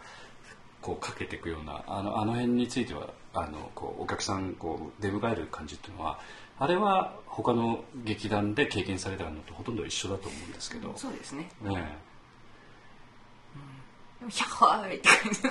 [0.82, 6.18] こうかけていくようなあのあの辺についてはあのこうお客さんこう出迎える感じっていうのは
[6.58, 11.48] あれは他の劇団で経験されたのとほとんど一緒だと思うんですけど、そうですね。
[11.62, 11.96] ね
[14.18, 15.42] でもヒャッハーイって感じ。
[15.44, 15.50] よ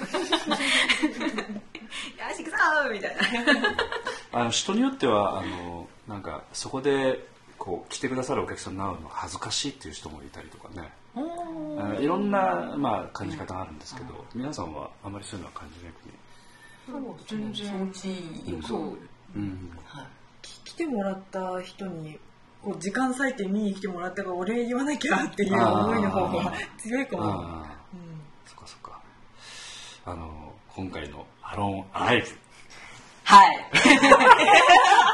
[2.35, 3.21] し行くぞーみたいな。
[4.33, 7.25] あの人によってはあのなんかそこで
[7.57, 10.91] こう来てくださるお客さんに会うのが恥ずかしいっていう人もいたりとかね。
[11.99, 17.65] いろんな、まあ、感じ方があるんですけど、皆さんはあまりそういうのは感じなくに、全然。
[17.71, 18.97] 気持ちいいそう。
[19.35, 19.71] うん、
[20.41, 22.19] 来てもらった人に
[22.67, 27.31] こう時間割いて見に来てもらったからお礼言わなきゃっていう思いの方が強いかも、うん。
[28.45, 29.01] そっかそっか。
[30.05, 32.27] あの今回の「アロンアライブ。
[33.23, 33.69] はい」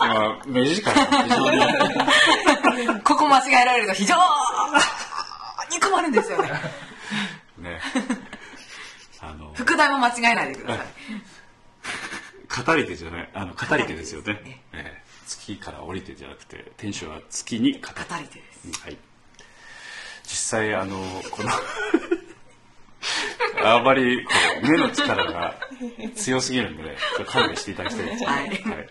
[0.02, 3.02] 今目力が非常に。
[3.06, 4.16] ここ間違えられると非常
[5.70, 6.52] に困るんですよね。
[7.60, 7.82] ね。
[9.22, 12.66] あの副題も間違えないでください。
[12.66, 13.30] 語り手じゃない。
[13.34, 18.82] あの語り手ですよね、ええ月から降りてじゃなくて天使は月に語り手です。
[18.82, 18.98] はい、
[20.24, 20.98] 実際あの
[21.32, 21.50] この
[23.66, 24.32] あまりこ
[24.64, 25.56] う目の力が
[26.16, 28.90] 強すぎるんでねちょっと勘弁していただきたいです、はい。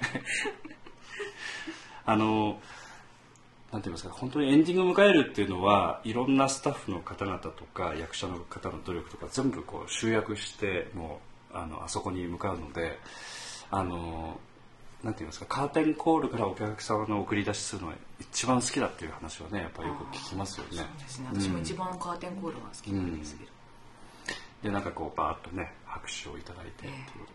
[2.05, 2.61] あの
[3.73, 11.21] なんて言いますか本当にエンディングを迎えるっていうのはいろんなスタッフの方々とか役者の方の努力とか全部こう集約しても
[11.55, 12.99] うあのあそこに向かうので
[13.71, 14.38] あの
[15.02, 20.86] なんて言いますかカーテンコールからお客様の送り出しするのが一番好きだっていう話はねやっぱりよく聞きますよね。
[20.98, 21.28] ですね。
[21.32, 23.50] 私も一番カーテンコールが好きなんですけど、
[24.62, 26.92] でなんかこうバーッとね拍手をいただいてっていう。
[26.92, 27.32] えことで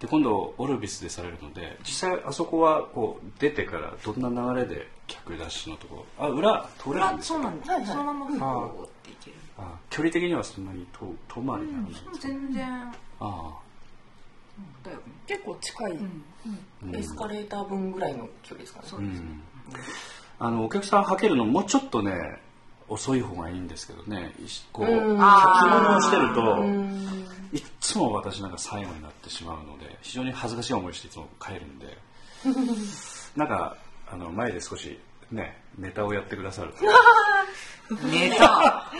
[0.00, 7.34] で今度オルビスでされるので実際あそこはこう出てからどんな流れで客出しのところあ裏通れるん裏ですか？
[7.34, 7.86] そうなんです、はいはい。
[7.86, 9.36] そのままこうっていける。
[9.56, 12.92] あ距離的にはそんなに遠遠回りにならないですか、全然。
[13.20, 13.58] あ
[14.82, 15.98] だよ結構近い、
[16.92, 18.86] あエスカレーター分ぐらいの距離ですかね。
[18.92, 19.42] うん。
[20.38, 22.12] あのお客さんはけるのもうちょっとね
[22.88, 24.32] 遅い方がいいんですけどね。
[24.72, 25.16] こう着うん。
[25.16, 27.26] 物をしてるとうん。
[27.52, 31.96] いっつも私なんか最後になってしまうので非常に恥ずかしい思いしていつも帰るんで。
[33.36, 33.76] なんか
[34.10, 34.98] あの前で少し
[35.30, 36.84] ねネタをやってくださると。
[38.06, 38.90] ネタ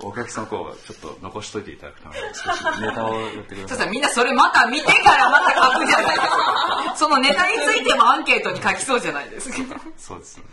[0.00, 9.80] お客さんをこうちょっと残しといていただくために少しネタをやってくださるそしたらみんなそれまた見てからまた書くじゃないですかそのネタについてもアンケートに書きそうじゃないですか。
[9.96, 10.50] そうですよね。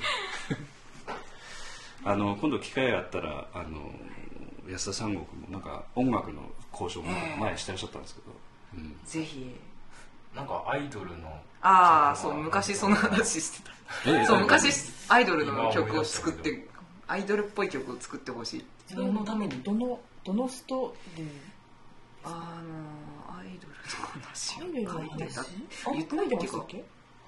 [2.03, 3.91] あの今度機会があったらあの
[4.67, 8.27] 安田三国もなんか音楽の交渉も前してらっしゃったんですけど、
[8.75, 8.95] うん。
[9.05, 9.55] ぜひ。
[10.35, 11.27] なんかアイドルの
[11.61, 13.73] ああそう昔その話してた。
[14.09, 14.71] えそうえ昔
[15.09, 16.65] アイドルの曲を作って
[17.07, 18.65] アイドルっぽい曲を作ってほしい。
[18.87, 21.23] そのためにどのどのストで？
[22.23, 22.61] あ
[23.29, 25.41] のアイドルの話をアイドルの書いてた。
[25.41, 25.49] 話？
[25.93, 26.77] 言って書いてまたっけ？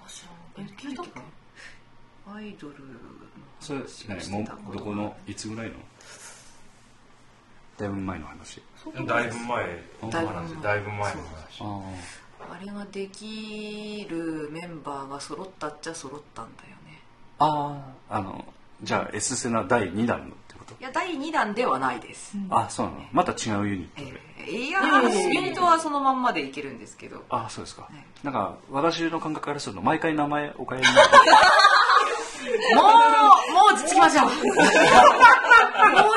[0.07, 0.29] した
[0.61, 1.21] っけ言ってたっけ？
[2.31, 2.79] アイドルの
[3.59, 4.29] それ何？
[4.29, 5.15] もうどこの？
[5.27, 5.75] いつぐらいの？
[7.77, 8.61] だいぶ前の話。
[9.07, 9.83] だいぶ前。
[10.03, 10.61] のだいぶ話。
[10.61, 11.15] だいぶ前の話。
[11.61, 11.81] あ
[12.51, 12.59] あ。
[12.63, 17.01] れができるメンバーが揃ったっちゃ揃ったんだよね。
[17.39, 17.95] あ。
[18.09, 18.45] あの
[18.83, 20.73] じゃあ S セナ第2弾のってこと？
[20.79, 22.99] いや第2弾ではないです、あそうなの？
[23.11, 30.97] また違うユニットで、えーいやユニットはそのまんまでいけるんですけどあそうですか、ねなんか私の感覚からすると毎回名前お変えになる。
[32.75, 32.89] もうも
[33.71, 34.25] う落ち着きましょう。
[34.25, 34.33] もう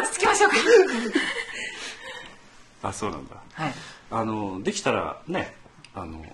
[0.03, 0.51] 落ち着きましょう。
[2.83, 3.37] かあそうなんだ。
[3.53, 3.75] はい。
[4.11, 5.55] あのできたらね
[5.95, 6.25] あの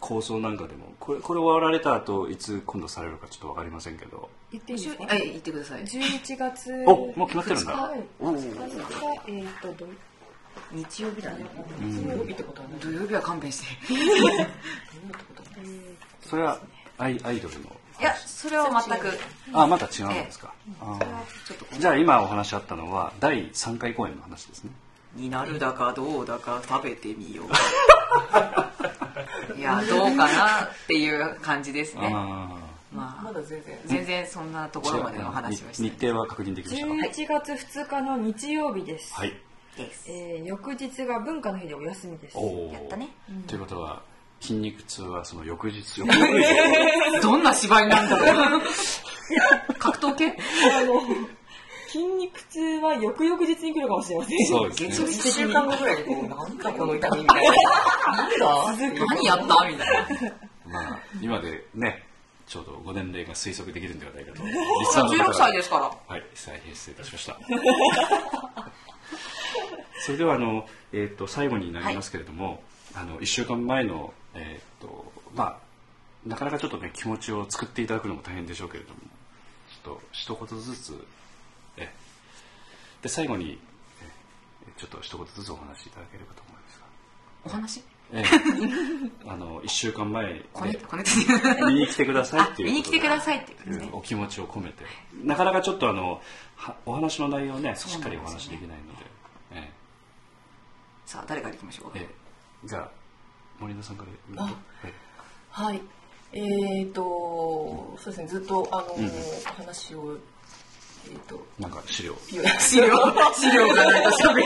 [0.00, 5.04] 構想なんかでもこれこれ終わられた後いつ今度されるかちょっと分かりませんけど言っていいですか？
[5.04, 5.82] はい言ってください。
[5.82, 7.72] 11月おもう決まってるんだ。
[7.74, 8.00] はい。
[8.20, 8.52] おお2日
[9.28, 9.86] えーっとど
[10.72, 11.44] 日曜日だね。
[11.80, 13.66] 日曜日ってことはね土曜日は勘弁して。
[16.28, 16.58] それは
[16.98, 19.18] アイアイドルのいやそれは全く。
[19.52, 21.64] あまた違うんですか、あそれはちょっと。
[21.66, 24.70] ーじゃあ今お話あったのは第3回公演の話ですね。
[25.14, 27.46] になるだかどうだか食べてみよう。
[29.58, 32.10] いやどうかなっていう感じですね。
[32.12, 32.48] あ
[32.94, 33.78] まあまだ全然。
[33.86, 36.92] 全然そんなとあころまでの話はして日程は確認できましたか。
[37.42, 39.32] 11月2日の日曜日です、はい。
[39.76, 40.04] です。
[40.10, 42.36] えー翌日が文化の日でお休みです。
[42.38, 43.08] おおやったね。
[43.46, 44.02] ということは
[44.40, 48.60] 筋肉痛はその翌日翌々日どんな芝居なんだろう。
[49.78, 50.26] 格闘系？
[50.28, 51.00] あの
[51.88, 54.38] 筋肉痛は翌々日に来るかもしれません。
[54.46, 55.08] そうですね。
[55.08, 57.52] 1週間後ぐらいにこうなんだこの痛みみたいな。
[58.16, 58.38] なん
[58.78, 59.68] だ何やった？
[59.68, 60.32] みたいな。
[60.66, 62.03] まあ今でね
[62.54, 64.44] ちょうどご年齢が推測できるんではないかと。
[64.44, 64.52] リ
[64.86, 65.90] スナーの方16歳ですから。
[66.06, 67.36] はい失礼いたしました。
[70.06, 72.62] それではあの、えー、と最後になりますけれども、
[72.94, 79.00] あの1週間前の、えーとまあ、なかなかちょっとね気持ちを作っていただくのも大変でしょうけれども
[79.82, 81.04] ちょっと一言ずつ
[81.76, 81.92] え
[83.02, 83.58] で最後に
[84.00, 86.86] えちょっと一言ずつお話しいただければと思いますが。
[87.46, 87.82] お話？
[88.14, 88.24] ええ、
[89.28, 90.44] あの1週間前で
[91.66, 93.88] 見に来てくださいあっていう見に来てくださいってことで。
[93.92, 94.84] お気持ちを込めて。
[95.22, 96.22] なかなかちょっとあの
[96.56, 97.74] はお話の内容をね。
[97.74, 99.06] しっかりお話しできないので。
[99.52, 99.72] え
[101.04, 102.08] さあ誰からいきましょうええ
[102.64, 102.68] え。
[102.68, 102.90] じゃあ
[103.58, 104.04] 森田さんか
[104.36, 104.54] らはい
[105.50, 105.80] はい。
[106.36, 109.10] えーと、そうですね、ずっと、あの、うん
[109.56, 110.18] 話を、
[111.06, 112.14] えーと、なんか資料。
[112.26, 112.86] 資料、
[113.34, 114.42] 資料がないと喋る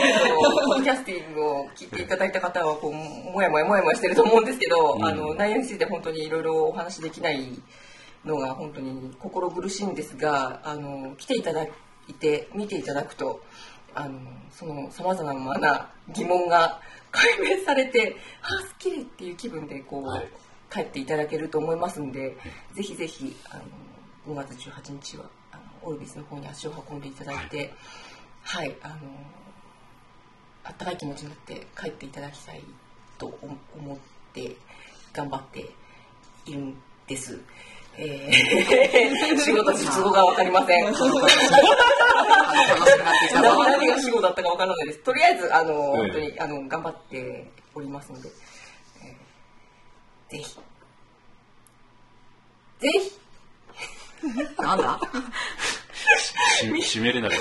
[0.77, 0.83] の。
[0.83, 5.05] キャスティングを聞いていただいた方は、こう、もやもやもやもやしてると思うんですけど、うん。
[5.05, 7.61] あの、内容について本当にいろいろお話できない
[8.25, 13.41] のが本当に心苦しいんですが、あの、来ていただいて、見ていただくと、
[13.95, 14.19] あの、
[14.51, 20.27] その様々な疑問が解明されて、あ、すっきりっていう気分で、こう、はい。
[20.71, 22.37] 帰っていただけると思いますんで、
[22.73, 23.63] ぜひぜひあの
[24.27, 25.25] 5月18日は
[25.83, 27.73] オルビスの方に足を運んでいただいて、
[28.43, 28.95] はい、あの
[30.63, 32.63] あったかい気持ちになって帰っていただきたい
[33.17, 33.97] と思思っ
[34.33, 34.55] て
[35.13, 35.69] 頑張って
[36.45, 36.75] いるん
[37.07, 37.39] です。
[37.97, 40.85] えー 仕事術語が分かりません。
[43.33, 44.99] 何が主語だったか分からないです。
[44.99, 48.29] とりあえずあの、ええ本当にあの頑張っておりますので、
[49.03, 50.59] えーぜひ
[52.79, 53.19] ぜひ
[54.57, 54.99] なんだ？
[56.81, 57.39] し締めれなかっ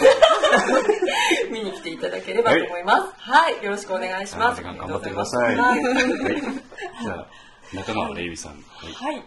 [1.51, 3.13] 見に来ていただければと思います。
[3.19, 4.63] はい、よろしくお願いします。
[4.63, 5.57] た時間頑張ってください。
[5.57, 5.83] はい。
[5.83, 5.91] は
[6.31, 6.41] い。
[7.03, 7.27] じゃあ
[7.75, 8.93] 中川レイビさん、はい。
[8.93, 9.23] はい。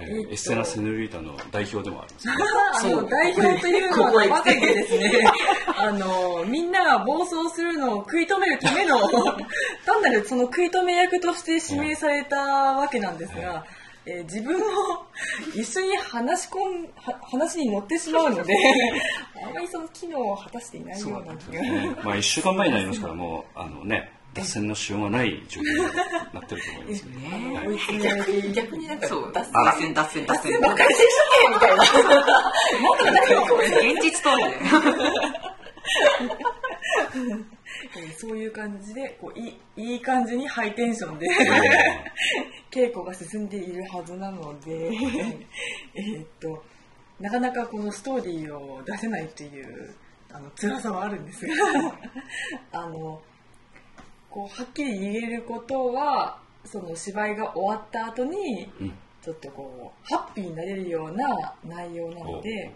[0.00, 5.10] えーエステナ・セヌリータの代表でもありますねあの代表というのはまさにですね、
[5.76, 9.00] あのみんなが暴走するのを食い止めるための
[9.84, 13.64] 単なるその食い止め役として指名されたわけなんですが、
[14.10, 14.64] えー自分も
[15.54, 18.54] 一緒に話し込んは話に乗ってしまうので、
[19.36, 21.62] あまりその機能を果たしていないような気が。
[21.62, 21.90] ね。
[22.02, 25.76] まあ1週間前になりますからもうあのね脱線のしようがない状況に
[26.32, 27.60] なってると思いますね。
[27.68, 27.78] 追い。
[27.78, 29.30] 詰められて逆になんかそう。
[29.32, 29.52] 脱線。
[29.52, 30.60] 脱線脱線脱線。
[30.62, 31.00] ばっかりし
[31.52, 31.76] みたいな。
[32.80, 33.22] もっとなんか
[33.54, 34.22] 現実
[38.16, 41.26] そういう感じでこういいいい感じにハイテンションで
[42.70, 44.90] 稽古が進んでいるはずなので
[45.94, 46.62] えーっと
[47.20, 49.94] なかなかこのストーリーを出せないっていう
[50.30, 51.54] あの辛さはあるんですが
[52.72, 53.20] あの
[54.30, 58.92] こうはっきり言えることはその芝居が終わった後に、うん。
[59.28, 62.72] ちょっとこうハッピーになれるような内容なので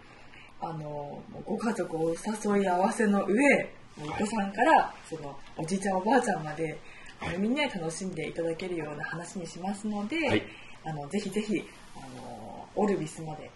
[0.61, 3.41] あのご家族をお誘い合わせの上
[4.01, 6.77] お子さんからそのおじいちゃんおばあちゃんまで
[7.19, 10.43] あのみんなで楽しんでいただけるような話にしますので、はい。
[10.85, 11.63] あのぜひぜひ
[11.95, 13.49] あのオルビスまで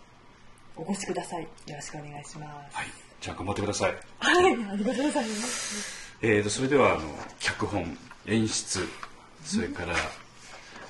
[0.75, 1.43] お越しください。
[1.43, 2.77] よろしくお願いします。
[2.77, 2.87] はい。
[3.19, 3.95] じゃあ頑張ってください。
[4.19, 4.45] はい。
[4.45, 6.07] ありがとうございます。
[6.21, 7.01] えー、とそれではあの
[7.39, 8.87] 脚本演出
[9.43, 9.93] それから、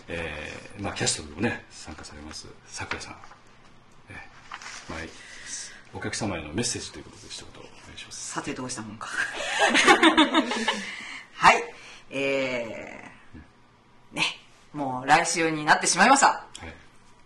[0.07, 3.15] えーまあ、キャストにもね参加されますさくらさん、
[4.09, 4.99] えーまあ、
[5.93, 7.56] お客様へのメッセージということで一言
[8.27, 9.07] さてどうしたもんか。
[11.33, 11.63] はい。
[12.09, 14.41] えー、ね。
[14.73, 16.27] もう来週になってしまいました。
[16.27, 16.73] はい。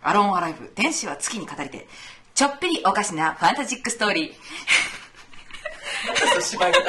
[0.04, 1.88] アローンアライブ天使は月に語りて
[2.36, 4.36] ちょっぴりおかしなファンタジックストーリー。
[6.40, 6.88] 芝居がだっ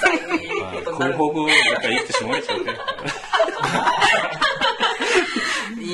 [0.00, 1.08] たら、いいまあ、ことになる。
[1.08, 2.74] こういう方法やっぱり言ってしまうでしょうね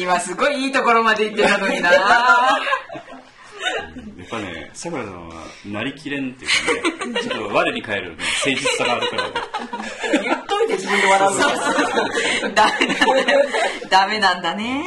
[0.00, 1.90] 今すごいいいところまで行ってたのにな
[4.78, 5.34] さくらさんは
[5.66, 9.34] なりきれんっていうかねちょっと我に返る、ね、誠実さがあるからね
[10.22, 11.38] 言っといて自分で笑う
[12.48, 12.54] の。
[12.54, 14.84] ダメだダメなんだね。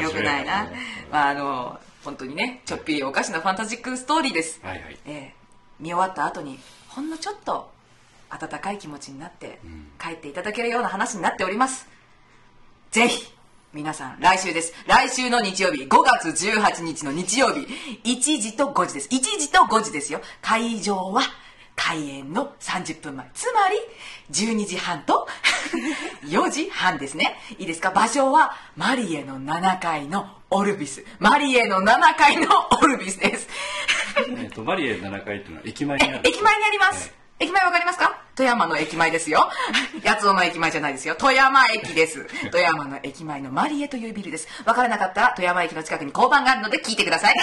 [0.00, 0.68] よくないな、
[1.10, 4.96] まあ、あの本当にねちょっぴりおかしなファンタジックストーリーです、はいはい。
[5.04, 5.38] えー
[5.80, 6.58] 見終わった後に
[6.88, 7.70] ほんのちょっと
[8.30, 11.88] 温かい気持ちになってん帰っていただけるような話になっております。
[12.90, 13.32] ぜひ
[13.78, 14.74] 皆さん来週です。
[14.88, 15.88] 来週の日曜日5
[16.20, 17.60] 月18日の日曜日。
[18.02, 19.08] 1時と5時です。
[19.08, 20.20] 1時と5時ですよ。
[20.42, 21.22] 会場は
[21.76, 23.30] 開演の30分前。
[23.34, 23.76] つまり
[24.32, 25.28] 12時半と
[26.26, 27.38] 4時半ですね。
[27.56, 27.90] いいですか？
[27.92, 31.04] 場所はマリエの7階のオルビス。
[31.20, 32.48] マリエの7階の
[32.82, 33.46] オルビスです。
[34.40, 36.20] えっとマリエ7階っていうのは駅前にある。
[36.24, 37.12] 駅前にあります。
[37.40, 38.20] 駅前わかりますか？
[38.34, 39.48] 富山の駅前ですよ。
[40.04, 41.14] 八尾の駅前じゃないですよ。
[41.16, 42.26] 富山駅です。
[42.50, 44.48] 富山の駅前のマリエというビルです。
[44.64, 47.34] わからなかったら富山駅の近くに交番があるので聞いてください。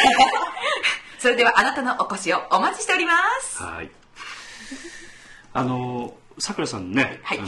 [1.20, 3.64] それではあなたのお越しをお待ちしております。
[3.64, 3.90] はい。
[5.54, 7.48] あのさくらさんね、はいあの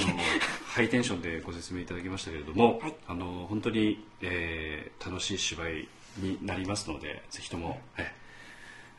[0.74, 5.88] ハイテンションでご説明いただきましたけれども、はいあの本当に、えー楽しい芝居
[6.18, 8.14] になりますので、ぜひとも、え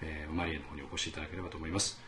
[0.03, 1.99] えーマリエの方にお越しいただければと思います。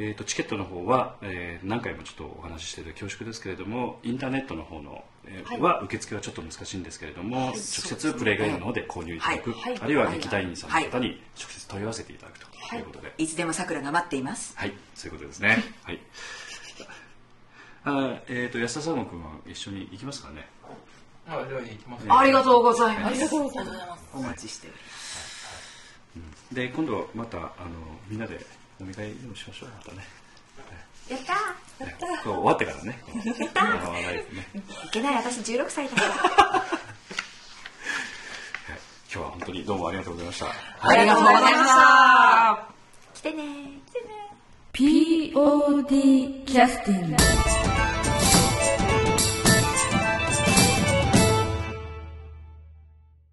[0.00, 9.72] えー、とチケットの方は、えー何回もちょっとお話ししていて恐縮ですけれどもインターネットの方の、えーは受付はちょっと難しいんですけれども、直接プレイガイドの方で購入いただく、はい。
[9.72, 9.80] はい。
[9.82, 13.26] あるいは劇団員さんの方に直接問い合わせていただくということで、い。
[13.26, 14.56] つでも桜が待っています。
[14.56, 15.64] はい、そういうことですね。
[15.82, 15.98] はい。
[17.84, 20.46] あ、えっ、と安田佐野君は一緒に行きますかね？
[21.26, 23.06] あじゃあ行きますありがとうございます。
[23.08, 24.08] ありがとうございます。
[24.14, 24.72] お待ちしてる。
[26.52, 27.52] で今度またあの
[28.08, 28.44] みんなで
[28.80, 30.06] 飲み会でもしましょうまたね。
[31.08, 33.02] やったねこう終わってからね。
[33.24, 33.74] やったラ
[34.12, 34.46] イブね。
[34.86, 36.08] いけない私16歳だから。
[36.14, 36.68] はい
[39.10, 40.46] 今日は本当にどうもありがとうございました。
[40.80, 42.68] ありがとうございました。
[43.14, 43.42] 来てね
[43.86, 44.08] 来てね。
[44.72, 47.16] POD キャスティング